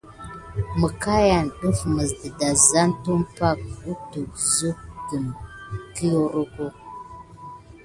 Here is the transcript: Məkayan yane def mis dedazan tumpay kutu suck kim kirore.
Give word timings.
Məkayan 0.79 1.27
yane 1.49 1.49
def 1.59 1.79
mis 1.93 2.11
dedazan 2.21 2.89
tumpay 3.03 3.57
kutu 3.81 4.21
suck 4.53 4.79
kim 5.07 5.25
kirore. 5.95 6.67